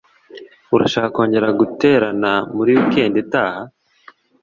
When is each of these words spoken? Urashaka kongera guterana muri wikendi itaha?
Urashaka 0.75 1.07
kongera 1.15 1.47
guterana 1.59 2.31
muri 2.55 2.69
wikendi 2.77 3.17
itaha? 3.25 3.61